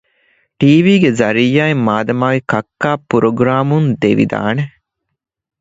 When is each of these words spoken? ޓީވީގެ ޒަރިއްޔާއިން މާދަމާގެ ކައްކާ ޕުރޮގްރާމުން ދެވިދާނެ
ޓީވީގެ 0.59 1.09
ޒަރިއްޔާއިން 1.19 1.83
މާދަމާގެ 1.87 2.41
ކައްކާ 2.51 2.89
ޕުރޮގްރާމުން 3.09 3.87
ދެވިދާނެ 4.01 4.63